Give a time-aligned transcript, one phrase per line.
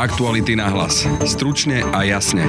[0.00, 1.04] Aktuality na hlas.
[1.28, 2.48] Stručne a jasne.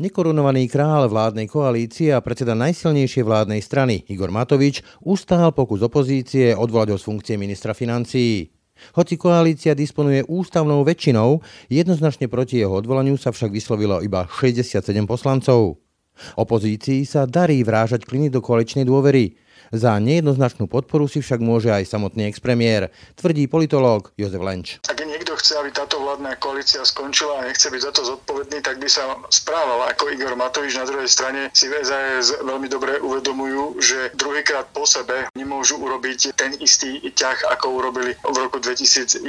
[0.00, 6.88] Nekorunovaný král vládnej koalície a predseda najsilnejšej vládnej strany Igor Matovič ustál pokus opozície odvolať
[6.88, 8.48] ho z funkcie ministra financií.
[8.96, 15.76] Hoci koalícia disponuje ústavnou väčšinou, jednoznačne proti jeho odvolaniu sa však vyslovilo iba 67 poslancov.
[16.40, 19.36] Opozícii sa darí vrážať kliny do koaličnej dôvery.
[19.72, 24.76] Za nejednoznačnú podporu si však môže aj samotný expremiér, tvrdí politológ Jozef Lenč.
[24.84, 28.76] Ak niekto chce, aby táto vládna koalícia skončila a nechce byť za to zodpovedný, tak
[28.76, 30.76] by sa správal ako Igor Matovič.
[30.76, 31.80] Na druhej strane si v
[32.44, 38.36] veľmi dobre uvedomujú, že druhýkrát po sebe nemôžu urobiť ten istý ťah, ako urobili v
[38.36, 39.24] roku 2011.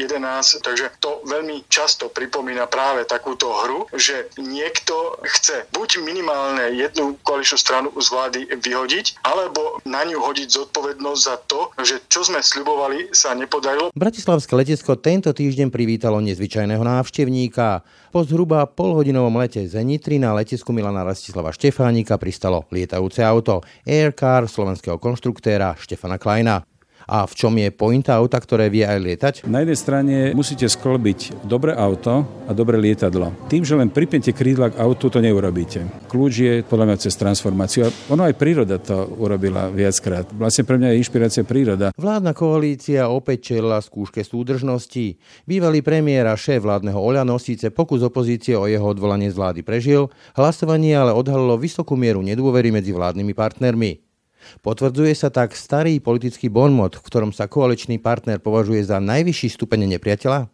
[0.59, 7.55] Takže to veľmi často pripomína práve takúto hru, že niekto chce buď minimálne jednu koaličnú
[7.55, 13.13] stranu z vlády vyhodiť, alebo na ňu hodiť zodpovednosť za to, že čo sme sľubovali,
[13.13, 13.93] sa nepodarilo.
[13.93, 17.85] Bratislavské letisko tento týždeň privítalo nezvyčajného návštevníka.
[18.09, 24.49] Po zhruba polhodinovom lete z Nitry na letisku Milana Rastislava Štefánika pristalo lietajúce auto Aircar
[24.49, 26.65] slovenského konštruktéra Štefana Kleina.
[27.07, 29.33] A v čom je pointa auta, ktoré vie aj lietať?
[29.49, 33.35] Na jednej strane musíte sklbiť dobré auto a dobré lietadlo.
[33.51, 36.07] Tým, že len pripnete krídla k autu, to neurobíte.
[36.07, 37.87] Kľúč je podľa mňa cez transformáciu.
[37.87, 40.27] A ono aj príroda to urobila viackrát.
[40.31, 41.91] Vlastne pre mňa je inšpirácia príroda.
[41.95, 45.19] Vládna koalícia opäť čelila skúške súdržnosti.
[45.43, 50.07] Bývalý premiér a šéf vládneho Oľano síce pokus opozície o jeho odvolanie z vlády prežil,
[50.39, 54.12] hlasovanie ale odhalilo vysokú mieru nedôvery medzi vládnymi partnermi.
[54.61, 59.97] Potvrdzuje sa tak starý politický bonmot, v ktorom sa koaličný partner považuje za najvyšší stupeň
[59.97, 60.53] nepriateľa?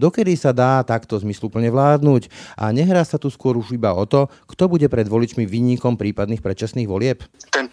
[0.00, 4.28] Dokedy sa dá takto zmysluplne vládnuť a nehrá sa tu skôr už iba o to,
[4.48, 7.22] kto bude pred voličmi vinníkom prípadných predčasných volieb?
[7.52, 7.65] Ten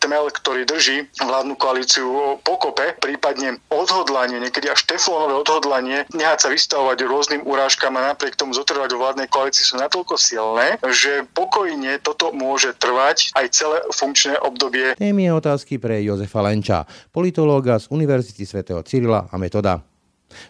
[0.44, 7.42] ktorý drží vládnu koalíciu pokope, prípadne odhodlanie, niekedy až teflonové odhodlanie, nehať sa vystavovať rôznym
[7.48, 12.76] urážkam a napriek tomu zotrvať vo vládnej koalícii sú natoľko silné, že pokojne toto môže
[12.76, 15.00] trvať aj celé funkčné obdobie.
[15.00, 16.84] Témy otázky pre Jozefa Lenča,
[17.16, 19.80] politológa z Univerzity svätého Cyrila a Metoda.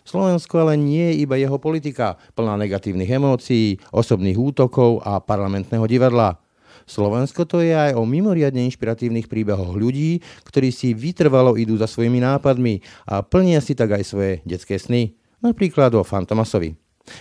[0.08, 6.43] Slovensko ale nie je iba jeho politika, plná negatívnych emócií, osobných útokov a parlamentného divadla.
[6.84, 12.20] Slovensko to je aj o mimoriadne inšpiratívnych príbehoch ľudí, ktorí si vytrvalo idú za svojimi
[12.24, 15.16] nápadmi a plnia si tak aj svoje detské sny.
[15.44, 16.76] Napríklad o Fantomasovi.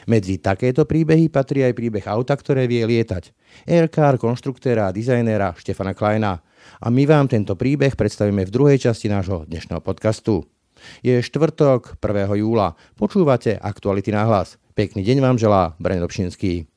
[0.06, 3.34] Medzi takéto príbehy patrí aj príbeh auta, ktoré vie lietať.
[3.66, 6.38] Aircar konštruktéra a dizajnéra Štefana Kleina.
[6.78, 10.46] A my vám tento príbeh predstavíme v druhej časti nášho dnešného podcastu.
[11.02, 12.38] Je štvrtok 1.
[12.38, 12.78] júla.
[12.94, 14.58] Počúvate Aktuality na hlas.
[14.74, 16.70] Pekný deň vám želá Brane Dobšinský.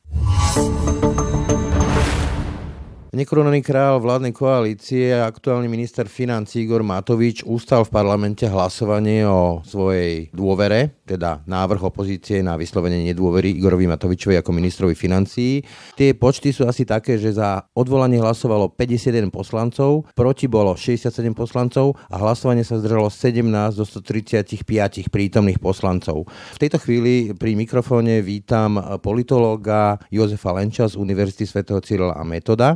[3.16, 9.64] Nekorunovaný král vládnej koalície a aktuálny minister financí Igor Matovič ustal v parlamente hlasovanie o
[9.64, 15.64] svojej dôvere, teda návrh opozície na vyslovenie nedôvery Igorovi Matovičovi ako ministrovi financií.
[15.96, 21.96] Tie počty sú asi také, že za odvolanie hlasovalo 51 poslancov, proti bolo 67 poslancov
[22.12, 26.28] a hlasovanie sa zdržalo 17 zo 135 prítomných poslancov.
[26.28, 32.76] V tejto chvíli pri mikrofóne vítam politológa Jozefa Lenča z Univerzity svätého Cyrila a Metoda.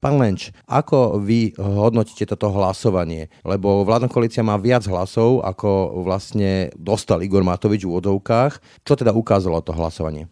[0.00, 3.28] Pán Lenč, ako vy hodnotíte toto hlasovanie?
[3.44, 8.84] Lebo vládna koalícia má viac hlasov, ako vlastne dostal Igor Matovič v úvodovkách.
[8.84, 10.28] Čo teda ukázalo to hlasovanie?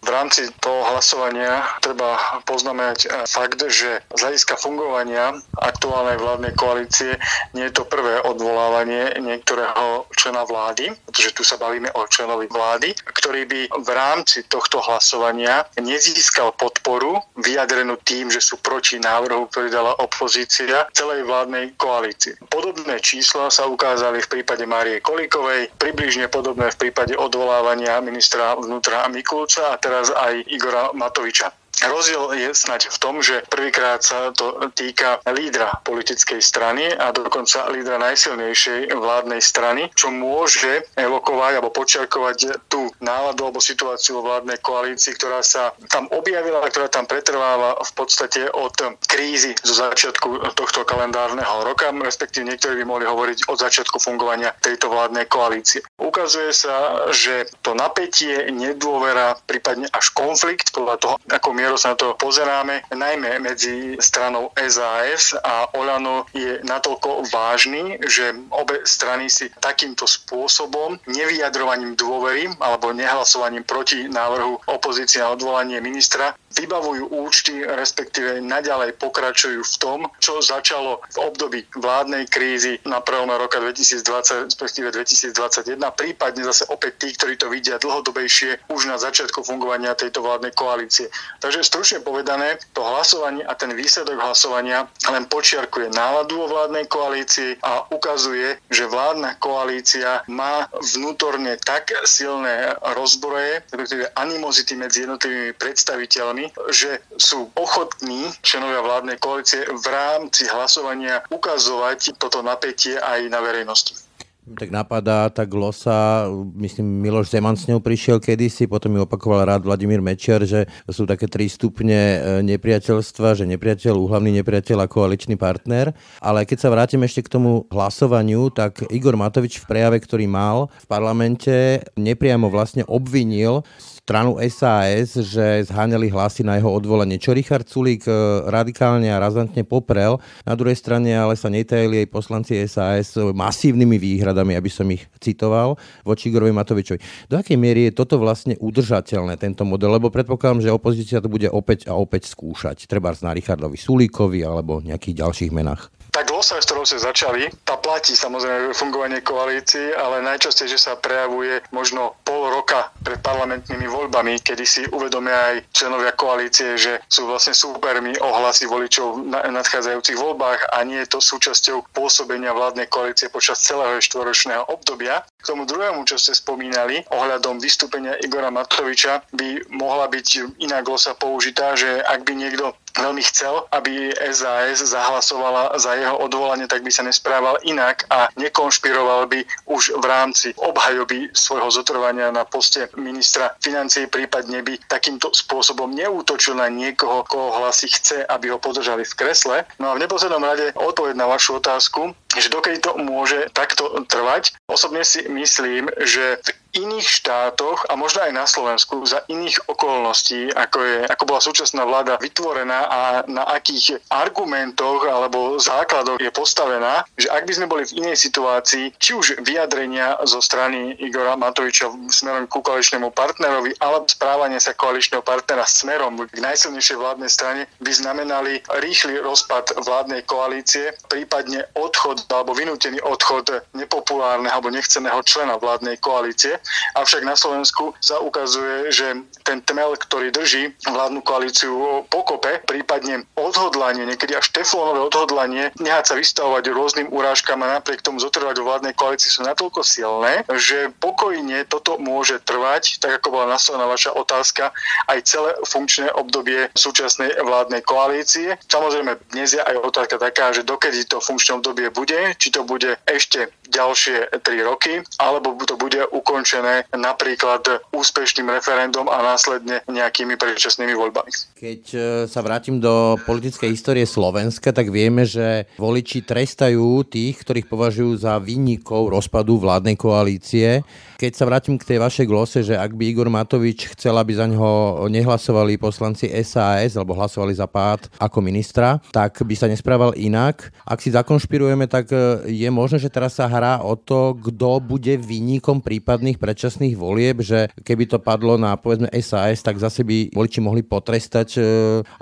[0.00, 2.16] V rámci toho hlasovania treba
[2.48, 7.20] poznamenať eh, fakt, že z hľadiska fungovania aktuálnej vládnej koalície
[7.52, 12.96] nie je to prvé odvolávanie niektorého člena vlády, pretože tu sa bavíme o členovi vlády,
[13.12, 19.68] ktorý by v rámci tohto hlasovania nezískal podporu vyjadrenú tým, že sú proti návrhu, ktorý
[19.68, 22.40] dala opozícia celej vládnej koalícii.
[22.48, 29.04] Podobné čísla sa ukázali v prípade Márie Kolíkovej, približne podobné v prípade odvolávania ministra vnútra
[29.12, 31.50] Mikulca a teraz aj Igora Matoviča.
[31.80, 37.72] Rozdiel je snať v tom, že prvýkrát sa to týka lídra politickej strany a dokonca
[37.72, 45.16] lídra najsilnejšej vládnej strany, čo môže evokovať alebo počiarkovať tú náladu alebo situáciu vládnej koalícii,
[45.16, 48.76] ktorá sa tam objavila, ktorá tam pretrváva v podstate od
[49.08, 54.92] krízy zo začiatku tohto kalendárneho roka, respektíve niektorí by mohli hovoriť od začiatku fungovania tejto
[54.92, 55.80] vládnej koalície.
[55.96, 61.94] Ukazuje sa, že to napätie, nedôvera, prípadne až konflikt podľa toho, ako mier ktorou sa
[61.94, 69.30] na to pozeráme, najmä medzi stranou SAS a Olano je natoľko vážny, že obe strany
[69.30, 77.62] si takýmto spôsobom, nevyjadrovaním dôvery alebo nehlasovaním proti návrhu opozície na odvolanie ministra, vybavujú účty,
[77.62, 84.50] respektíve naďalej pokračujú v tom, čo začalo v období vládnej krízy na prvom roka 2020,
[84.50, 90.20] respektíve 2021, prípadne zase opäť tí, ktorí to vidia dlhodobejšie už na začiatku fungovania tejto
[90.26, 91.06] vládnej koalície.
[91.38, 97.62] Takže stručne povedané, to hlasovanie a ten výsledok hlasovania len počiarkuje náladu vo vládnej koalícii
[97.62, 106.39] a ukazuje, že vládna koalícia má vnútorne tak silné rozbroje, respektíve animozity medzi jednotlivými predstaviteľmi,
[106.72, 114.10] že sú ochotní členovia vládnej koalície v rámci hlasovania ukazovať toto napätie aj na verejnosti.
[114.50, 116.26] Tak napadá tá glosa,
[116.58, 121.06] myslím, Miloš Zeman s ňou prišiel kedysi, potom ju opakoval rád Vladimír Mečiar, že sú
[121.06, 125.94] také tri stupne e, nepriateľstva, že nepriateľ, úhlavný nepriateľ a koaličný partner.
[126.18, 130.66] Ale keď sa vrátim ešte k tomu hlasovaniu, tak Igor Matovič v prejave, ktorý mal
[130.82, 133.62] v parlamente, nepriamo vlastne obvinil
[134.10, 139.62] stranu SAS, že zháňali hlasy na jeho odvolanie, čo Richard Sulík e, radikálne a razantne
[139.62, 140.18] poprel.
[140.42, 145.78] Na druhej strane ale sa netajili aj poslanci SAS masívnymi výhradami, aby som ich citoval,
[146.02, 147.30] voči Igorovi Matovičovi.
[147.30, 149.94] Do akej miery je toto vlastne udržateľné, tento model?
[149.94, 152.90] Lebo predpokladám, že opozícia to bude opäť a opäť skúšať.
[152.90, 155.99] Treba na Richardovi Sulíkovi alebo nejakých ďalších menách.
[156.10, 161.62] Tá glosa, s ktorou ste začali, tá platí samozrejme fungovanie koalícií, ale najčastejšie sa prejavuje
[161.70, 167.54] možno pol roka pred parlamentnými voľbami, kedy si uvedomia aj členovia koalície, že sú vlastne
[167.54, 173.62] súpermi ohlasy voličov v nadchádzajúcich voľbách a nie je to súčasťou pôsobenia vládnej koalície počas
[173.62, 175.22] celého štvoročného obdobia.
[175.40, 181.14] K tomu druhému, čo ste spomínali, ohľadom vystúpenia Igora Matoviča, by mohla byť iná glosa
[181.14, 186.90] použitá, že ak by niekto veľmi chcel, aby SAS zahlasovala za jeho odvolanie, tak by
[186.90, 189.40] sa nesprával inak a nekonšpiroval by
[189.70, 196.58] už v rámci obhajoby svojho zotrvania na poste ministra financií, prípadne by takýmto spôsobom neútočil
[196.58, 199.56] na niekoho, koho hlasy chce, aby ho podržali v kresle.
[199.78, 204.54] No a v neposlednom rade odpoveď na vašu otázku, že dokedy to môže takto trvať.
[204.70, 206.38] Osobne si myslím, že
[206.72, 211.82] iných štátoch a možno aj na Slovensku za iných okolností, ako, je, ako bola súčasná
[211.82, 217.82] vláda vytvorená a na akých argumentoch alebo základoch je postavená, že ak by sme boli
[217.88, 224.06] v inej situácii, či už vyjadrenia zo strany Igora Matoviča smerom ku koaličnému partnerovi alebo
[224.06, 230.94] správanie sa koaličného partnera smerom k najsilnejšej vládnej strane by znamenali rýchly rozpad vládnej koalície,
[231.10, 236.59] prípadne odchod alebo vynútený odchod nepopulárneho alebo nechceného člena vládnej koalície.
[236.96, 239.06] Avšak na Slovensku sa ukazuje, že
[239.44, 246.14] ten tmel, ktorý drží vládnu koalíciu pokope, prípadne odhodlanie, niekedy až teflónové odhodlanie, nehať sa
[246.18, 251.66] vystavovať rôznym urážkam a napriek tomu zotrvať vo vládnej koalícii sú natoľko silné, že pokojne
[251.66, 254.70] toto môže trvať, tak ako bola nastavená vaša otázka,
[255.10, 258.56] aj celé funkčné obdobie súčasnej vládnej koalície.
[258.70, 262.94] Samozrejme, dnes je aj otázka taká, že dokedy to funkčné obdobie bude, či to bude
[263.06, 267.62] ešte ďalšie 3 roky, alebo to bude ukončené napríklad
[267.94, 271.30] úspešným referendum a následne nejakými predčasnými voľbami.
[271.56, 277.70] Keď e, sa vrátim do politickej histórie Slovenska, tak vieme, že voliči trestajú tých, ktorých
[277.70, 280.82] považujú za výnikov rozpadu vládnej koalície.
[281.20, 284.48] Keď sa vrátim k tej vašej glose, že ak by Igor Matovič chcel, aby za
[284.48, 290.72] ňoho nehlasovali poslanci SAS alebo hlasovali za pád ako ministra, tak by sa nesprával inak.
[290.88, 295.20] Ak si zakonšpirujeme, tak e, je možné, že teraz sa hrá o to, kto bude
[295.20, 300.64] výnikom prípadných predčasných volieb, že keby to padlo na povedzme SAS, tak zase by voliči
[300.64, 301.62] mohli potrestať e,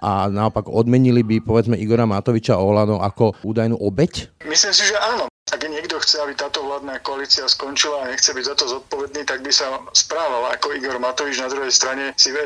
[0.02, 4.35] a naopak odmenili by povedzme Igora Matoviča Olano ako údajnú obeď?
[4.50, 5.30] Myslím si, že áno.
[5.49, 9.40] Ak niekto chce, aby táto vládna koalícia skončila a nechce byť za to zodpovedný, tak
[9.40, 11.40] by sa správal ako Igor Matovič.
[11.40, 12.45] Na druhej strane si v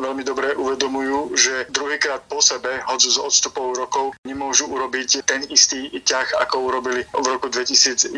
[0.00, 5.92] veľmi dobre uvedomujú, že druhýkrát po sebe, hoď z odstupov rokov, nemôžu urobiť ten istý
[5.92, 8.16] ťah, ako urobili v roku 2011,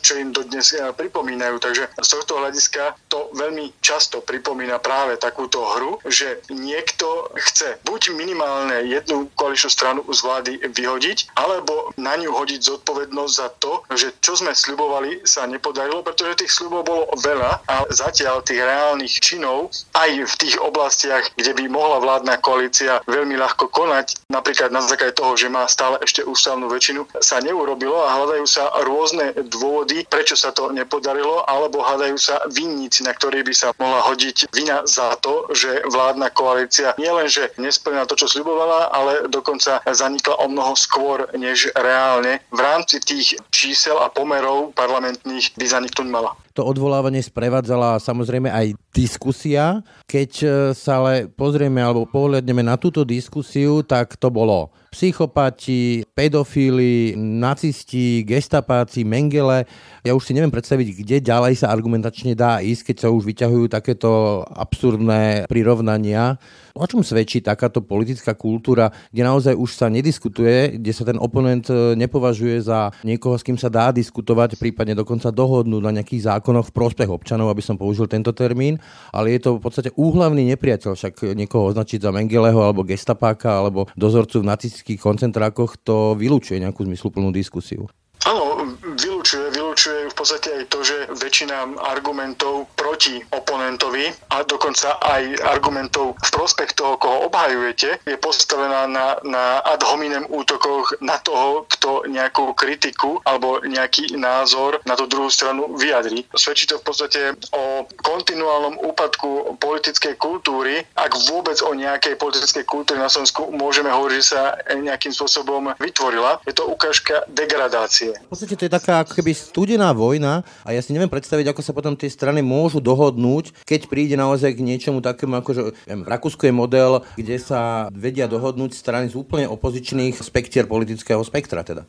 [0.00, 1.60] čo im dodnes eh, pripomínajú.
[1.60, 8.16] Takže z tohto hľadiska to veľmi často pripomína práve takúto hru, že niekto chce buď
[8.16, 14.14] minimálne jednu koaličnú stranu z vlády vyhodiť, alebo na ňu hodiť zodpovednosť za to, že
[14.22, 19.72] čo sme sľubovali sa nepodarilo, pretože tých sľubov bolo veľa a zatiaľ tých reálnych činov
[19.96, 25.16] aj v tých oblastiach, kde by mohla vládna koalícia veľmi ľahko konať, napríklad na základe
[25.16, 30.36] toho, že má stále ešte ústavnú väčšinu, sa neurobilo a hľadajú sa rôzne dôvody, prečo
[30.38, 35.16] sa to nepodarilo, alebo hľadajú sa vinníci, na ktorých by sa mohla hodiť vina za
[35.24, 41.24] to, že vládna koalícia nielenže nesplnila to, čo sľubovala, ale dokonca zanikla o mnoho skôr,
[41.32, 42.44] než reálne.
[42.52, 46.36] V rámci tých čísel a pomerov parlamentných by zaniknúť mala.
[46.60, 49.80] To odvolávanie sprevádzala samozrejme aj diskusia.
[50.04, 57.14] Keď e, sa ale pozrieme alebo pohľadneme na túto diskusiu, tak to bolo psychopati, pedofíli,
[57.16, 59.64] nacisti, gestapáci, Mengele.
[60.02, 63.70] Ja už si neviem predstaviť, kde ďalej sa argumentačne dá ísť, keď sa už vyťahujú
[63.70, 66.36] takéto absurdné prirovnania.
[66.74, 71.70] O čom svedčí takáto politická kultúra, kde naozaj už sa nediskutuje, kde sa ten oponent
[71.70, 76.49] e, nepovažuje za niekoho, s kým sa dá diskutovať, prípadne dokonca dohodnúť na nejakých zákonoch
[76.58, 78.82] v prospech občanov, aby som použil tento termín,
[79.14, 83.86] ale je to v podstate úhlavný nepriateľ, však niekoho označiť za Mengeleho alebo gestapáka alebo
[83.94, 87.86] dozorcu v nacistických koncentrákoch to vylúčuje nejakú zmysluplnú diskusiu.
[88.26, 88.66] Áno,
[88.98, 96.20] vylúčuje, vylúčuje v podstate aj to, že väčšina argumentov proti oponentovi a dokonca aj argumentov
[96.20, 102.04] v prospech toho, koho obhajujete, je postavená na, na ad hominem útokoch na toho, kto
[102.04, 106.28] nejakú kritiku alebo nejaký názor na tú druhú stranu vyjadrí.
[106.36, 107.20] Svedčí to v podstate
[107.56, 114.16] o kontinuálnom úpadku politickej kultúry, ak vôbec o nejakej politickej kultúre na Slovensku môžeme hovoriť,
[114.20, 114.42] že sa
[114.76, 116.44] nejakým spôsobom vytvorila.
[116.44, 120.90] Je to ukážka degradácie v podstate to je taká keby studená vojna a ja si
[120.90, 125.38] neviem predstaviť, ako sa potom tie strany môžu dohodnúť, keď príde naozaj k niečomu takému,
[125.38, 130.66] ako že v Rakúsku je model, kde sa vedia dohodnúť strany z úplne opozičných spektier
[130.66, 131.62] politického spektra.
[131.62, 131.86] Teda.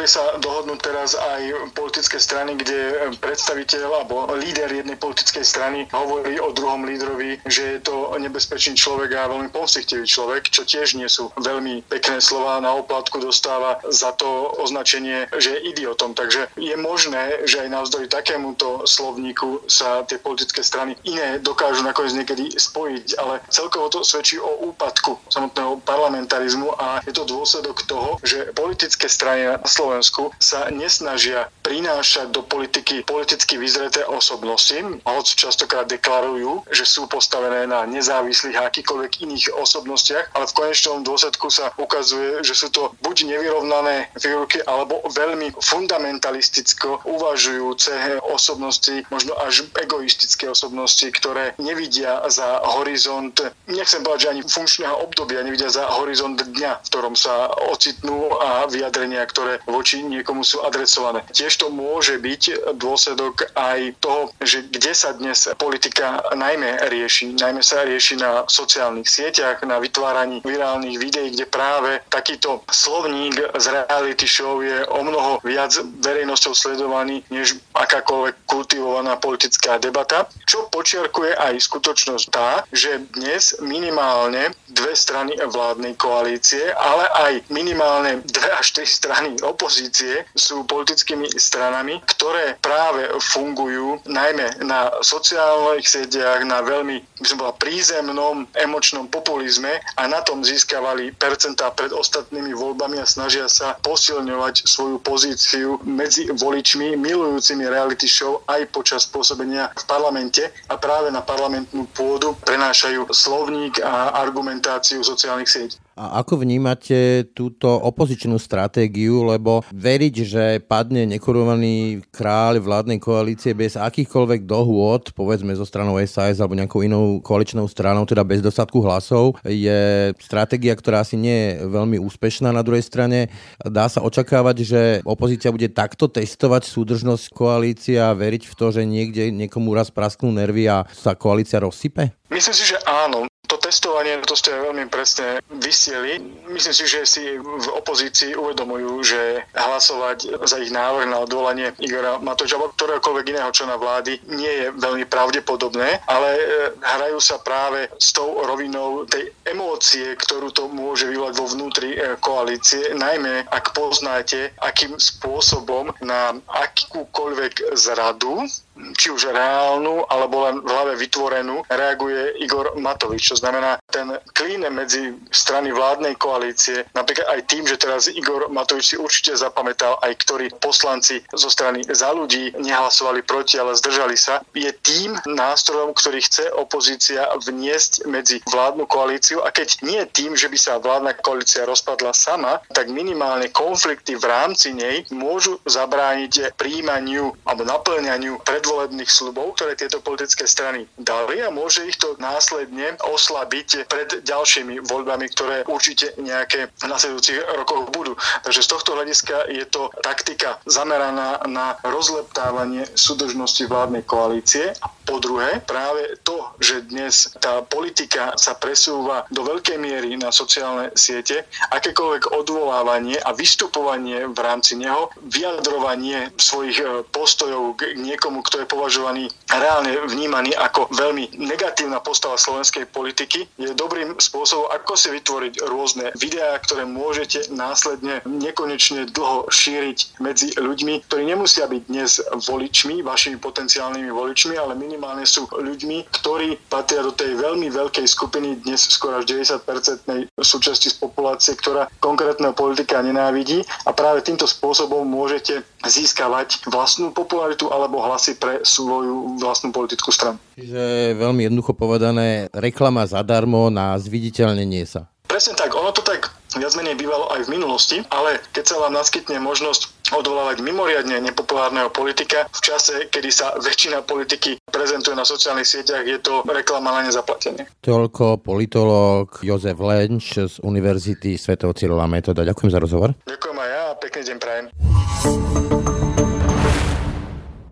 [0.00, 6.40] Dokázali sa dohodnúť teraz aj politické strany, kde predstaviteľ alebo líder jednej politickej strany hovorí
[6.40, 11.04] o druhom lídrovi, že je to nebezpečný človek a veľmi pomstichtivý človek, čo tiež nie
[11.04, 12.64] sú veľmi pekné slova.
[12.64, 16.16] Na oplatku dostáva za to označenie, že je idiotom.
[16.16, 22.16] Takže je možné, že aj navzdory takémuto slovníku sa tie politické strany iné dokážu nakoniec
[22.16, 28.16] niekedy spojiť, ale celkovo to svedčí o úpadku samotného parlamentarizmu a je to dôsledok toho,
[28.24, 29.89] že politické strany na Slovensku
[30.38, 37.86] sa nesnažia prinášať do politiky politicky vyzreté osobnosti, hoď častokrát deklarujú, že sú postavené na
[37.86, 44.10] nezávislých akýkoľvek iných osobnostiach, ale v konečnom dôsledku sa ukazuje, že sú to buď nevyrovnané
[44.18, 53.34] figurky alebo veľmi fundamentalisticko uvažujúce osobnosti, možno až egoistické osobnosti, ktoré nevidia za horizont,
[53.66, 58.66] nechcem povedať, že ani funkčného obdobia, nevidia za horizont dňa, v ktorom sa ocitnú a
[58.70, 61.24] vyjadrenia, ktoré voči niekomu sú adresované.
[61.32, 67.32] Tiež to môže byť dôsledok aj toho, že kde sa dnes politika najmä rieši.
[67.40, 73.66] Najmä sa rieši na sociálnych sieťach, na vytváraní virálnych videí, kde práve takýto slovník z
[73.72, 75.72] reality show je o mnoho viac
[76.04, 84.52] verejnosťou sledovaný, než akákoľvek kultivovaná politická debata, čo počiarkuje aj skutočnosť tá, že dnes minimálne
[84.68, 89.40] dve strany vládnej koalície, ale aj minimálne dve až tri strany
[89.70, 97.38] opozície sú politickými stranami, ktoré práve fungujú najmä na sociálnych sieťach, na veľmi by som
[97.38, 103.78] bola prízemnom emočnom populizme a na tom získavali percentá pred ostatnými voľbami a snažia sa
[103.78, 111.14] posilňovať svoju pozíciu medzi voličmi, milujúcimi reality show aj počas pôsobenia v parlamente a práve
[111.14, 115.78] na parlamentnú pôdu prenášajú slovník a argumentáciu sociálnych sietí.
[116.00, 123.76] A ako vnímate túto opozičnú stratégiu, lebo veriť, že padne nekorovaný kráľ vládnej koalície bez
[123.76, 129.36] akýchkoľvek dohôd, povedzme zo stranou SAS alebo nejakou inou koaličnou stranou, teda bez dostatku hlasov,
[129.44, 132.48] je stratégia, ktorá asi nie je veľmi úspešná.
[132.48, 133.28] Na druhej strane
[133.60, 138.88] dá sa očakávať, že opozícia bude takto testovať súdržnosť koalície a veriť v to, že
[138.88, 142.16] niekde niekomu raz prasknú nervy a sa koalícia rozsype?
[142.32, 143.29] Myslím si, že áno.
[143.60, 146.16] To testovanie, to ste veľmi presne vysieli.
[146.48, 152.16] Myslím si, že si v opozícii uvedomujú, že hlasovať za ich návrh na odvolanie Igora
[152.24, 156.42] Matoča alebo ktoréhokoľvek iného člena vlády nie je veľmi pravdepodobné, ale e,
[156.80, 162.16] hrajú sa práve s tou rovinou tej emócie, ktorú to môže vyvolať vo vnútri e,
[162.16, 168.48] koalície, najmä ak poznáte, akým spôsobom na akúkoľvek zradu
[168.96, 173.32] či už reálnu, alebo len v hlave vytvorenú, reaguje Igor Matovič.
[173.32, 178.94] Čo znamená, ten klín medzi strany vládnej koalície, napríklad aj tým, že teraz Igor Matovič
[178.94, 184.40] si určite zapamätal, aj ktorí poslanci zo strany za ľudí nehlasovali proti, ale zdržali sa,
[184.56, 190.48] je tým nástrojom, ktorý chce opozícia vniesť medzi vládnu koalíciu a keď nie tým, že
[190.48, 197.34] by sa vládna koalícia rozpadla sama, tak minimálne konflikty v rámci nej môžu zabrániť príjmaniu
[197.44, 202.94] alebo naplňaniu predvolebných predvolebných slubov, ktoré tieto politické strany dali a môže ich to následne
[203.02, 208.14] oslabiť pred ďalšími voľbami, ktoré určite nejaké v nasledujúcich rokoch budú.
[208.46, 215.18] Takže z tohto hľadiska je to taktika zameraná na rozleptávanie súdržnosti vládnej koalície a po
[215.18, 221.42] druhé, práve to, že dnes tá politika sa presúva do veľkej miery na sociálne siete,
[221.74, 228.66] akékoľvek odvolávanie a vystupovanie v rámci neho, vyjadrovanie svojich e, postojov k niekomu, kto je
[228.66, 235.54] považovaný reálne vnímaný ako veľmi negatívna postava slovenskej politiky, je dobrým spôsobom, ako si vytvoriť
[235.70, 242.18] rôzne videá, ktoré môžete následne nekonečne dlho šíriť medzi ľuďmi, ktorí nemusia byť dnes
[242.50, 248.66] voličmi, vašimi potenciálnymi voličmi, ale minimálne sú ľuďmi, ktorí patria do tej veľmi veľkej skupiny,
[248.66, 253.62] dnes skoro až 90-percentnej súčasti z populácie, ktorá konkrétneho politika nenávidí.
[253.86, 260.36] A práve týmto spôsobom môžete získavať vlastnú popularitu alebo hlasy pre svoju vlastnú politickú stranu.
[260.60, 265.08] Čiže veľmi jednoducho povedané, reklama zadarmo na zviditeľnenie sa.
[265.30, 268.98] Presne tak, ono to tak viac menej bývalo aj v minulosti, ale keď sa vám
[268.98, 275.66] naskytne možnosť odvolávať mimoriadne nepopulárneho politika v čase, kedy sa väčšina politiky prezentuje na sociálnych
[275.66, 277.66] sieťach, je to reklama na nezaplatenie.
[277.82, 281.58] Toľko politológ Jozef Lenč z Univerzity Sv.
[281.58, 282.42] Cyrila Metoda.
[282.42, 283.14] Ďakujem za rozhovor.
[283.26, 284.66] Ďakujem aj ja a pekný deň prajem.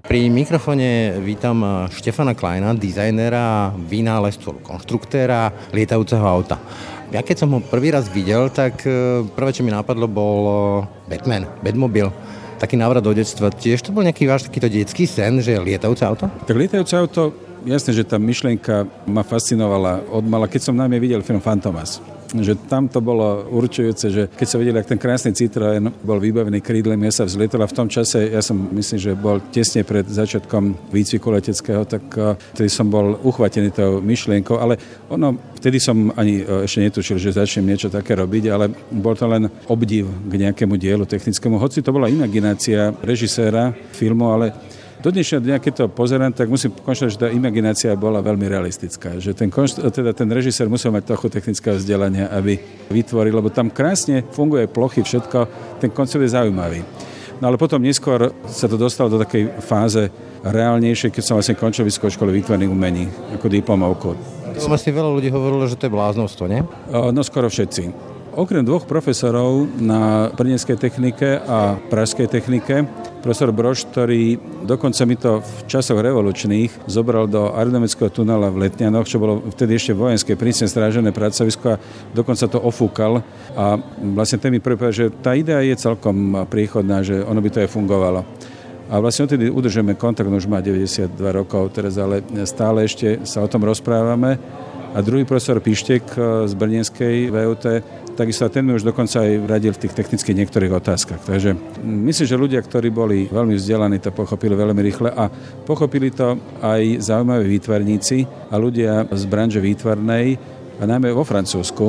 [0.08, 6.56] Pri mikrofone vítam Štefana Kleina, dizajnera, vynálezcu, konštruktéra lietajúceho auta.
[7.08, 10.42] Ja keď som ho prvý raz videl, tak e, prvé, čo mi napadlo, bol
[11.08, 12.12] Batman, Batmobil
[12.58, 13.48] taký návrat do detstva.
[13.54, 16.26] Tiež to bol nejaký váš takýto detský sen, že lietajúce auto?
[16.44, 17.32] Tak lietajúce auto,
[17.64, 22.02] jasné, že tá myšlienka ma fascinovala od mala, keď som najmä videl film Fantomas
[22.36, 26.60] že tam to bolo určujúce, že keď sa videli, ak ten krásny Citroen bol vybavený
[26.60, 30.04] krídlem, ja sa vzlietal a v tom čase, ja som myslím, že bol tesne pred
[30.04, 34.76] začiatkom výcviku leteckého, tak eh, vtedy som bol uchvatený tou myšlienkou, ale
[35.08, 39.24] ono, vtedy som ani eh, ešte netušil, že začnem niečo také robiť, ale bol to
[39.24, 44.52] len obdiv k nejakému dielu technickému, hoci to bola imaginácia režiséra filmu, ale
[44.98, 49.22] do dnešného dňa, keď to pozerám, tak musím konštatovať, že tá imaginácia bola veľmi realistická.
[49.22, 49.48] Že ten,
[49.94, 52.58] teda ten režisér musel mať trochu technického vzdelania, aby
[52.90, 55.38] vytvoril, lebo tam krásne funguje plochy, všetko,
[55.78, 56.82] ten koncept je zaujímavý.
[57.38, 60.10] No ale potom neskôr sa to dostalo do takej fáze
[60.42, 63.06] reálnejšie, keď som vlastne končil vysokú školu výtvarných umení,
[63.38, 64.10] ako diplomovku.
[64.58, 66.66] Vlastne veľa ľudí hovorilo, že to je bláznostvo, nie?
[66.90, 67.94] No skoro všetci.
[68.34, 72.86] Okrem dvoch profesorov na Brnenskej technike a Pražskej technike,
[73.20, 79.06] profesor Broš, ktorý dokonca mi to v časoch revolučných zobral do aerodynamického tunela v Letňanoch,
[79.06, 81.80] čo bolo vtedy ešte vojenské prísne strážené pracovisko a
[82.14, 83.20] dokonca to ofúkal.
[83.58, 83.78] A
[84.14, 87.70] vlastne ten mi prvý že tá idea je celkom príchodná, že ono by to aj
[87.70, 88.22] fungovalo.
[88.88, 93.48] A vlastne odtedy udržujeme kontakt, už má 92 rokov teraz, ale stále ešte sa o
[93.50, 94.40] tom rozprávame.
[94.94, 96.04] A druhý profesor Pištek
[96.48, 97.64] z Brnenskej VUT
[98.18, 101.22] takisto ten mi už dokonca aj radil v tých technických niektorých otázkach.
[101.22, 101.54] Takže
[101.86, 105.30] myslím, že ľudia, ktorí boli veľmi vzdelaní, to pochopili veľmi rýchle a
[105.62, 111.86] pochopili to aj zaujímaví výtvarníci a ľudia z branže výtvarnej, a najmä vo Francúzsku.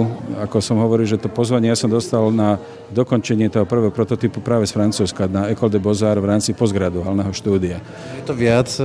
[0.49, 2.57] Ako som hovoril, že to pozvanie ja som dostal na
[2.89, 7.77] dokončenie toho prvého prototypu práve z Francúzska na École de Beaux-Arts v rámci postgraduálneho štúdia.
[8.17, 8.83] Je to viac e,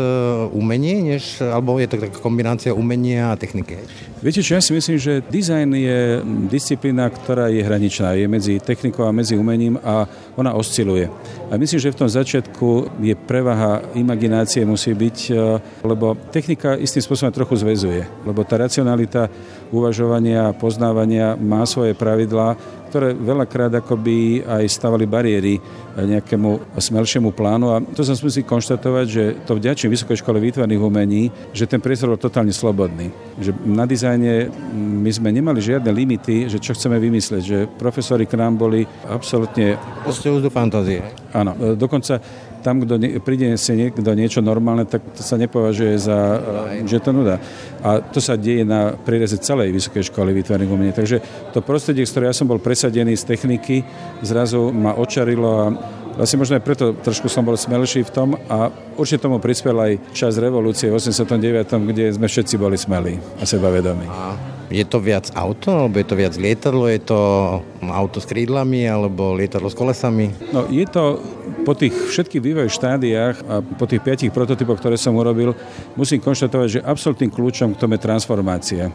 [0.53, 3.81] umenie, než, alebo je to taká kombinácia umenia a techniky?
[4.25, 6.01] Viete čo, ja si myslím, že dizajn je
[6.49, 8.17] disciplína, ktorá je hraničná.
[8.17, 11.13] Je medzi technikou a medzi umením a ona osciluje.
[11.53, 15.35] A myslím, že v tom začiatku je prevaha imaginácie musí byť, e,
[15.85, 18.05] lebo technika istým spôsobom trochu zväzuje.
[18.25, 19.29] Lebo tá racionalita
[19.69, 22.57] uvažovania a poznávania má svoje pravidlá,
[22.95, 25.59] ktoré veľakrát akoby aj stavali bariéry
[25.99, 31.27] nejakému smelšiemu plánu a to som musí konštatovať, že to vďačím Vysokej škole výtvarných umení,
[31.51, 33.11] že ten priestor bol totálne slobodný.
[33.43, 34.47] Že na dizajne
[34.79, 39.75] my sme nemali žiadne limity, že čo chceme vymyslieť, že profesori k nám boli absolútne...
[40.07, 41.03] Už do fantázie.
[41.35, 42.23] Áno, dokonca
[42.65, 46.41] tam, kto ne, príde si niekto niečo normálne, tak to sa nepovažuje za,
[46.89, 47.37] že to nuda.
[47.85, 50.97] A to sa deje na príreze celej Vysokej školy výtvarných umení.
[50.97, 53.85] Takže to prostredie, z ktorého ja som bol presadený z techniky,
[54.25, 55.67] zrazu ma očarilo a
[56.15, 60.15] Vlastne možno aj preto trošku som bol smelší v tom a určite tomu prispel aj
[60.15, 64.07] čas revolúcie v 89., kde sme všetci boli smelí a sebavedomí.
[64.75, 67.19] Je to viac auto, alebo je to viac lietadlo, je to
[67.87, 70.35] auto s krídlami, alebo lietadlo s kolesami?
[70.51, 71.23] No, je to
[71.63, 75.55] po tých všetkých vývojových štádiách a po tých piatich prototypoch, ktoré som urobil,
[75.95, 78.91] musím konštatovať, že absolútnym kľúčom k tomu je transformácia.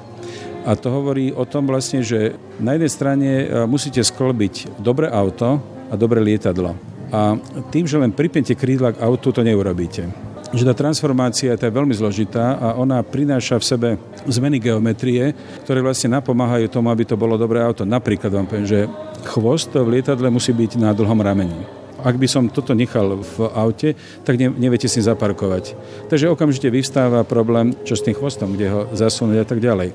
[0.67, 5.63] A to hovorí o tom vlastne, že na jednej strane e, musíte sklbiť dobré auto
[5.87, 6.75] a dobré lietadlo.
[7.09, 7.39] A
[7.71, 10.28] tým, že len pripnete krídla k autu, to neurobíte.
[10.49, 13.89] Že tá transformácia je veľmi zložitá a ona prináša v sebe
[14.25, 17.85] zmeny geometrie, ktoré vlastne napomáhajú tomu, aby to bolo dobré auto.
[17.85, 18.89] Napríklad vám poviem, že
[19.29, 21.61] chvost v lietadle musí byť na dlhom rameni.
[21.99, 23.91] Ak by som toto nechal v aute,
[24.23, 25.75] tak ne, neviete si zaparkovať.
[26.07, 29.91] Takže okamžite vyvstáva problém, čo s tým chvostom, kde ho zasunúť a tak ďalej.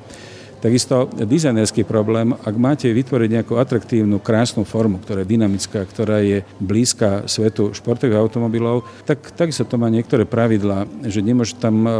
[0.64, 6.40] Takisto dizajnerský problém, ak máte vytvoriť nejakú atraktívnu, krásnu formu, ktorá je dynamická, ktorá je
[6.56, 11.90] blízka svetu športových automobilov, tak takisto to má niektoré pravidlá, že nemôže tam e,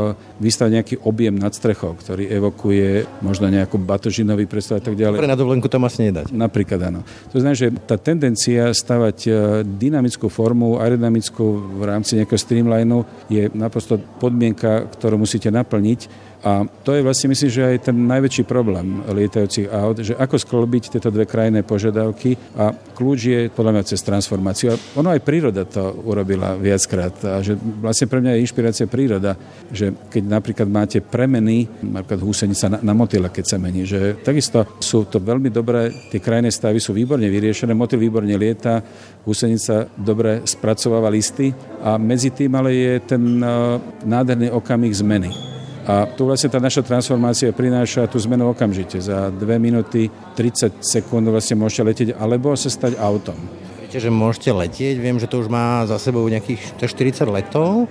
[0.41, 5.21] vystať nejaký objem nad strechou, ktorý evokuje možno nejakú batožinový predstav a tak ďalej.
[5.21, 6.33] Pre na dovolenku tam asi nedať.
[6.33, 7.05] Napríklad áno.
[7.37, 13.45] To znamená, že tá tendencia stavať e, dynamickú formu, aerodynamickú v rámci nejakého streamlineu je
[13.53, 19.01] naprosto podmienka, ktorú musíte naplniť a to je vlastne, myslím, že aj ten najväčší problém
[19.09, 24.05] lietajúcich aut, že ako sklbiť tieto dve krajné požiadavky a kľúč je podľa mňa cez
[24.05, 24.77] transformáciu.
[24.77, 27.17] A ono aj príroda to urobila viackrát.
[27.25, 29.41] A že vlastne pre mňa je inšpirácia príroda,
[29.73, 34.77] že keď napríklad máte premeny, napríklad húsenica na, na motýla, keď sa mení, že takisto
[34.85, 38.85] sú to veľmi dobré, tie krajné stavy sú výborne vyriešené, motýl výborne lieta,
[39.25, 45.54] húsenica dobre spracováva listy a medzi tým ale je ten uh, nádherný okamih zmeny
[45.85, 49.05] a tu vlastne tá naša transformácia prináša tú zmenu okamžite.
[49.05, 53.37] Za 2 minúty 30 sekúnd vlastne môžete letieť alebo sa stať autom.
[53.85, 57.85] Viete, že môžete letieť, viem, že to už má za sebou nejakých 40 letov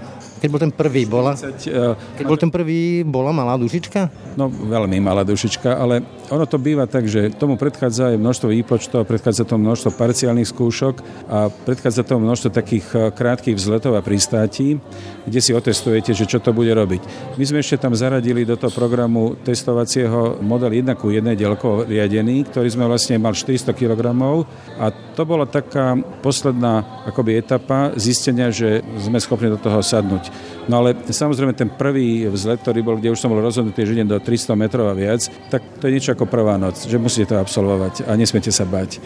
[0.43, 4.12] keď bol ten prvý, bola, eh, keď bol ten prvý, bola malá dušička?
[4.36, 9.08] No, veľmi malá dušička, ale ono to býva tak, že tomu predchádza aj množstvo výpočtov,
[9.08, 10.99] predchádza tomu množstvo parciálnych skúšok
[11.32, 14.84] a predchádza tomu množstvo takých eh, krátkých vzletov a pristátí,
[15.23, 17.39] kde si otestujete, že čo to bude robiť.
[17.39, 22.51] My sme ešte tam zaradili do toho programu testovacieho model 1 ku 1 dielko riadený,
[22.51, 24.12] ktorý sme vlastne mal 400 kg
[24.75, 30.32] a to bola taká posledná akoby etapa zistenia, že sme schopní do toho sadnúť.
[30.67, 34.07] No ale samozrejme ten prvý vzlet, ktorý bol, kde už som bol rozhodnutý, že idem
[34.07, 37.41] do 300 metrov a viac, tak to je niečo ako prvá noc, že musíte to
[37.41, 39.03] absolvovať a nesmiete sa bať.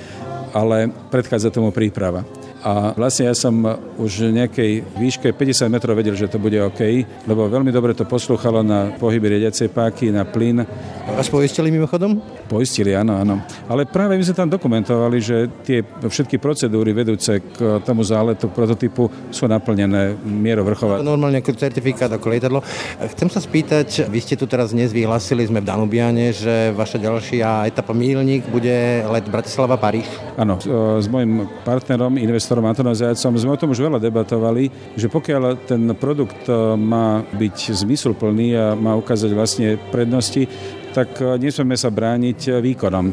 [0.53, 2.23] Ale predchádza tomu príprava.
[2.65, 3.53] A vlastne ja som
[4.01, 6.81] už v nejakej výške 50 metrov vedel, že to bude OK,
[7.29, 10.65] lebo veľmi dobre to poslúchalo na pohyby riadiacej páky, na plyn.
[11.05, 12.17] Vás poistili mimochodom?
[12.49, 13.45] Poistili, áno, áno.
[13.69, 18.57] Ale práve my sme tam dokumentovali, že tie všetky procedúry vedúce k tomu záletu, k
[18.57, 21.05] prototypu sú naplnené mierou vrchova.
[21.05, 22.65] Normálne ako certifikát, ako lietadlo.
[23.13, 27.69] Chcem sa spýtať, vy ste tu teraz dnes vyhlasili, sme v Danubiane, že vaša ďalšia
[27.69, 30.09] etapa Mílnik bude let Bratislava-Paríž.
[30.39, 30.57] Áno,
[30.97, 35.67] s mojim partnerom, investorom investorom Antonom Zajacom sme o tom už veľa debatovali, že pokiaľ
[35.67, 40.47] ten produkt e, má byť zmysluplný a má ukázať vlastne prednosti,
[40.95, 43.11] tak e, nesmieme sa brániť e, výkonom.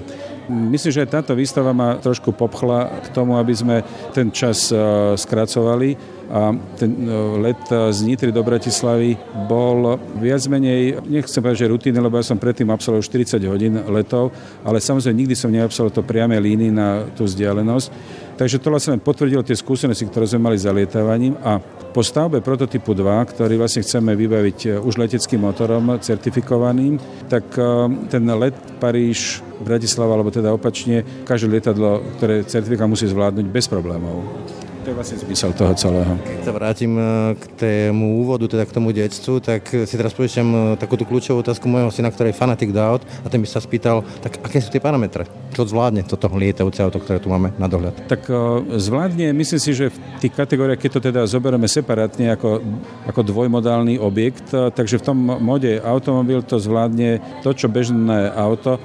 [0.70, 3.82] Myslím, že táto výstava ma trošku popchla k tomu, aby sme
[4.14, 4.68] ten čas
[5.16, 5.96] skracovali
[6.28, 7.00] a ten
[7.40, 9.16] let z Nitry do Bratislavy
[9.48, 14.36] bol viac menej, nechcem povedať, že rutíny, lebo ja som predtým absolvoval 40 hodín letov,
[14.68, 17.88] ale samozrejme nikdy som neabsolvoval to priame líny na tú vzdialenosť.
[18.34, 21.62] Takže to vlastne potvrdilo tie skúsenosti, ktoré sme mali za lietávaním a
[21.94, 26.98] po stavbe prototypu 2, ktorý vlastne chceme vybaviť e, už leteckým motorom certifikovaným,
[27.30, 27.62] tak e,
[28.10, 34.26] ten let Paríž, Bratislava, alebo teda opačne, každé lietadlo, ktoré certifikát musí zvládnuť bez problémov.
[34.84, 36.12] To je vlastne zmysel toho celého.
[36.20, 40.76] Keď sa vrátim e, k tému úvodu, teda k tomu detstvu, tak si teraz takú
[40.76, 44.44] takúto kľúčovú otázku môjho syna, ktorý je fanatik do a ten by sa spýtal, tak
[44.44, 45.24] aké sú tie parametre?
[45.56, 47.96] Čo zvládne toto lietajúce auto, ktoré tu máme na dohľad?
[48.12, 48.36] Tak e,
[48.76, 52.60] zvládne, myslím si, že v tých kategóriách, keď to teda zoberieme separátne ako,
[53.08, 58.76] ako dvojmodálny objekt, takže v tom mode automobil to zvládne to, čo bežné auto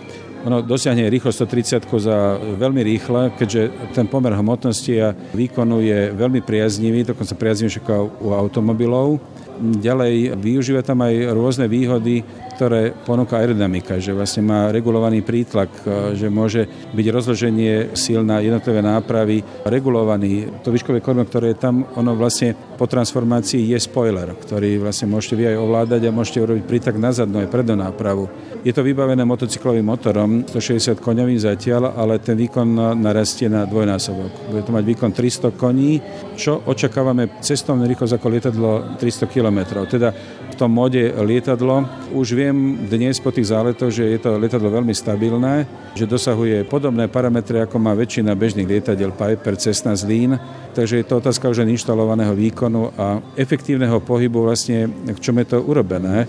[0.45, 1.37] ono dosiahne rýchlosť
[1.83, 7.83] 130 za veľmi rýchle, keďže ten pomer hmotnosti a výkonu je veľmi priaznivý, dokonca priaznivý
[7.83, 9.19] ako u automobilov.
[9.59, 12.23] Ďalej využíva tam aj rôzne výhody,
[12.59, 15.71] ktoré ponúka aerodynamika, že vlastne má regulovaný prítlak,
[16.11, 20.51] že môže byť rozloženie síl na jednotlivé nápravy regulovaný.
[20.67, 25.39] To výškové kormo, ktoré je tam, ono vlastne po transformácii je spoiler, ktorý vlastne môžete
[25.39, 28.27] vy aj ovládať a môžete urobiť prítak na zadnú aj prednú nápravu.
[28.67, 34.51] Je to vybavené motocyklovým motorom, 160 koňovým zatiaľ, ale ten výkon narastie na dvojnásobok.
[34.51, 36.03] Bude to mať výkon 300 koní,
[36.35, 39.87] čo očakávame cestovnú rýchlosť ako lietadlo 300 km.
[39.87, 40.11] Teda
[40.59, 45.63] tom mode lietadlo už viem dnes po tých záletoch, že je to lietadlo veľmi stabilné,
[45.95, 50.35] že dosahuje podobné parametre, ako má väčšina bežných lietadiel Piper, Cessna, Zlín,
[50.75, 55.63] takže je to otázka už inštalovaného výkonu a efektívneho pohybu vlastne, k čom je to
[55.63, 56.27] urobené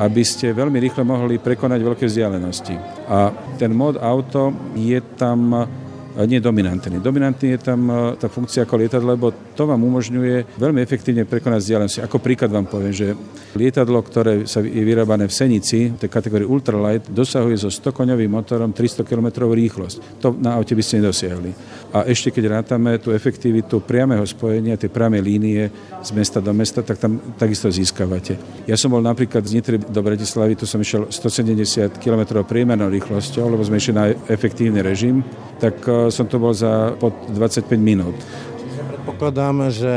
[0.00, 2.72] aby ste veľmi rýchle mohli prekonať veľké vzdialenosti.
[3.04, 3.28] A
[3.60, 5.68] ten mod auto je tam
[6.26, 6.98] nie dominantný.
[6.98, 11.60] Dominantný je tam e, tá funkcia ako lietadlo, lebo to vám umožňuje veľmi efektívne prekonať
[11.62, 12.00] vzdialenosti.
[12.02, 13.14] Ako príklad vám poviem, že
[13.54, 18.74] lietadlo, ktoré sa je vyrábané v Senici, v tej kategórii ultralight, dosahuje so 100-koňovým motorom
[18.74, 20.22] 300 km rýchlosť.
[20.22, 21.50] To na aute by ste nedosiahli.
[21.90, 25.70] A ešte keď rátame tú efektivitu priameho spojenia, tie priame línie
[26.02, 28.38] z mesta do mesta, tak tam takisto získavate.
[28.66, 33.50] Ja som bol napríklad z Nitry do Bratislavy, tu som išiel 170 km priemernou rýchlosťou,
[33.50, 35.26] lebo sme išli na efektívny režim,
[35.58, 38.16] tak e, som to bol za pod 25 minút.
[39.00, 39.92] Predpokladám, že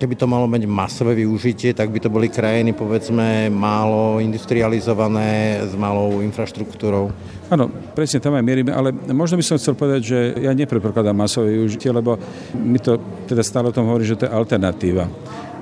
[0.00, 5.74] keby to malo mať masové využitie, tak by to boli krajiny, povedzme, málo industrializované, s
[5.78, 7.12] malou infraštruktúrou.
[7.52, 11.60] Áno, presne tam aj mierime, ale možno by som chcel povedať, že ja nepredpokladám masové
[11.60, 12.16] využitie, lebo
[12.56, 12.96] mi to
[13.28, 15.06] teda stále o tom hovorí, že to je alternatíva.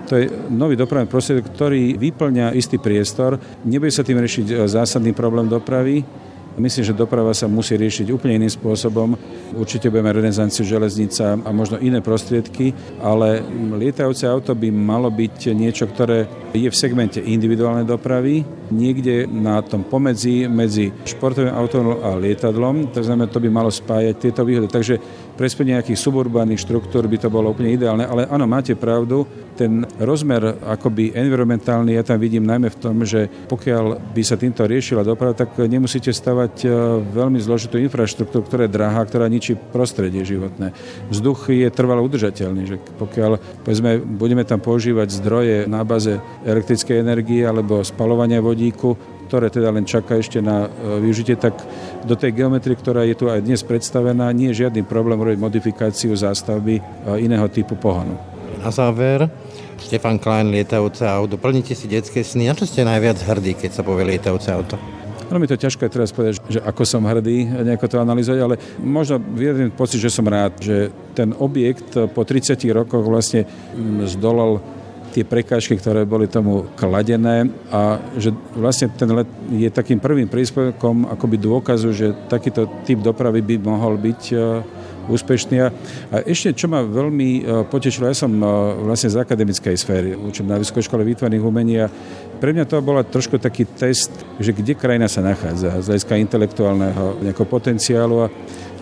[0.06, 3.40] To je nový dopravný prostriedok, ktorý vyplňa istý priestor.
[3.64, 6.04] Nebude sa tým riešiť e, zásadný problém dopravy,
[6.60, 9.16] Myslím, že doprava sa musí riešiť úplne iným spôsobom.
[9.56, 13.40] Určite budeme renesanciu železnica a možno iné prostriedky, ale
[13.76, 19.88] lietajúce auto by malo byť niečo, ktoré je v segmente individuálnej dopravy, niekde na tom
[19.88, 24.68] pomedzi medzi športovým autom a lietadlom, to znamená, to by malo spájať tieto výhody.
[24.68, 25.00] Takže
[25.36, 29.24] pre nejakých suburbánnych štruktúr by to bolo úplne ideálne, ale áno, máte pravdu,
[29.56, 34.64] ten rozmer akoby environmentálny ja tam vidím najmä v tom, že pokiaľ by sa týmto
[34.64, 36.68] riešila doprava, tak nemusíte stavať e,
[37.12, 40.72] veľmi zložitú infraštruktúru, ktorá je drahá, ktorá ničí prostredie životné.
[41.12, 46.16] Vzduch je trvalo udržateľný, že pokiaľ povedzme, budeme tam používať zdroje na baze
[46.48, 48.96] elektrickej energie alebo spalovania vodíku,
[49.32, 51.56] ktoré teda len čaká ešte na e, využitie, tak
[52.04, 56.12] do tej geometrie, ktorá je tu aj dnes predstavená, nie je žiadny problém urobiť modifikáciu
[56.12, 56.82] zástavby e,
[57.24, 58.12] iného typu pohonu.
[58.60, 59.24] Na záver,
[59.80, 61.40] Štefan Klein, lietajúce auto.
[61.40, 62.52] Plníte si detské sny.
[62.52, 64.76] Na čo ste najviac hrdí, keď sa povie lietajúce auto?
[65.32, 68.60] No mi to ťažko je teraz povedať, že ako som hrdý nejako to analyzovať, ale
[68.84, 74.60] možno vyjadrím pocit, že som rád, že ten objekt po 30 rokoch vlastne mm, zdolal
[75.12, 81.12] tie prekážky, ktoré boli tomu kladené a že vlastne ten let je takým prvým príspevkom
[81.12, 84.22] akoby dôkazu, že takýto typ dopravy by mohol byť
[85.08, 85.56] úspešný.
[85.62, 85.70] A
[86.22, 88.46] ešte, čo ma veľmi e, potešilo, ja som e,
[88.86, 91.90] vlastne z akademickej sféry, učím na Vysokej škole výtvarných umení a
[92.38, 97.22] pre mňa to bola trošku taký test, že kde krajina sa nachádza z hľadiska intelektuálneho
[97.22, 98.32] nejakého potenciálu a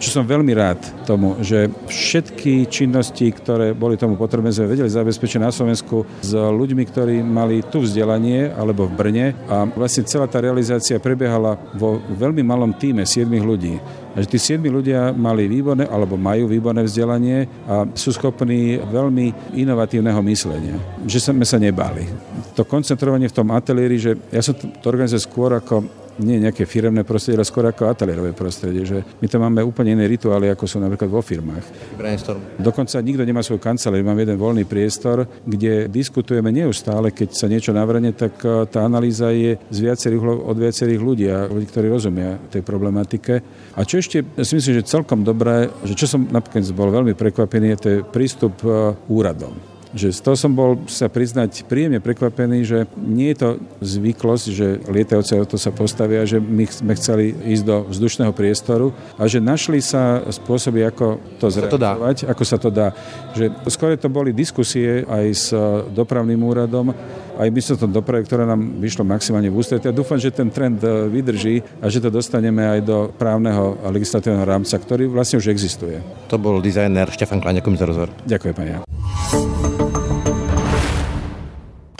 [0.00, 5.38] čo som veľmi rád tomu, že všetky činnosti, ktoré boli tomu potrebné, sme vedeli zabezpečiť
[5.38, 10.40] na Slovensku s ľuďmi, ktorí mali tu vzdelanie alebo v Brne a vlastne celá tá
[10.40, 13.76] realizácia prebiehala vo veľmi malom týme 7 ľudí.
[14.16, 19.54] A že tí 7 ľudia mali výborné alebo majú výborné vzdelanie a sú schopní veľmi
[19.60, 20.80] inovatívneho myslenia.
[21.04, 22.08] Že sme sa nebáli.
[22.56, 25.86] To koncentrovanie v tom ateliéri, že ja som to organizujem skôr ako
[26.20, 30.04] nie nejaké firemné prostredie, ale skôr ako ateliérové prostredie, že my tam máme úplne iné
[30.06, 31.96] rituály, ako sú napríklad vo firmách.
[31.96, 32.60] Brainstorm.
[32.60, 37.72] Dokonca nikto nemá svoju kanceláriu, mám jeden voľný priestor, kde diskutujeme neustále, keď sa niečo
[37.72, 42.36] navrne, tak e, tá analýza je z viacerých, od viacerých ľudí a ľudí, ktorí rozumia
[42.52, 43.34] tej problematike.
[43.74, 47.66] A čo ešte si myslím, že celkom dobré, že čo som napríklad bol veľmi prekvapený,
[47.74, 52.78] je to prístup e, úradom že z toho som bol sa priznať príjemne prekvapený, že
[52.98, 53.48] nie je to
[53.82, 59.26] zvyklosť, že lietajúce auto sa postavia, že my sme chceli ísť do vzdušného priestoru a
[59.26, 62.94] že našli sa spôsoby, ako to zrealizovať, ako sa to dá.
[63.34, 65.46] Že skôr to boli diskusie aj s
[65.90, 66.94] dopravným úradom,
[67.40, 67.48] aj
[67.80, 69.88] tom dopravy, ktoré nám vyšlo maximálne v ústretí.
[69.88, 73.88] Ja dúfam, že ten trend e, vydrží a že to dostaneme aj do právneho a
[73.88, 76.04] legislatívneho rámca, ktorý vlastne už existuje.
[76.28, 78.12] To bol dizajner Štefan Kláň, rozhovor.
[78.28, 79.79] Ďakujem, pani.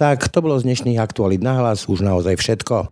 [0.00, 2.88] Tak to bolo z dnešných aktualít na hlas už naozaj všetko.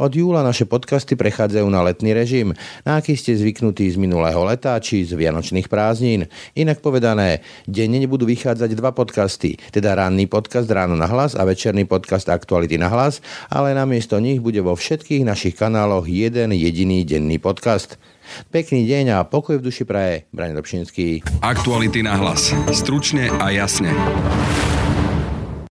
[0.00, 4.72] Od júla naše podcasty prechádzajú na letný režim, na aký ste zvyknutí z minulého leta
[4.80, 6.32] či z vianočných prázdnin.
[6.56, 11.84] Inak povedané, denne nebudú vychádzať dva podcasty, teda ranný podcast Ráno na hlas a večerný
[11.84, 13.20] podcast Aktuality na hlas,
[13.52, 18.00] ale namiesto nich bude vo všetkých našich kanáloch jeden jediný denný podcast.
[18.48, 20.24] Pekný deň a pokoj v duši praje.
[20.32, 21.20] Brane Dobšinský.
[21.44, 22.56] Aktuality na hlas.
[22.72, 23.92] Stručne a jasne.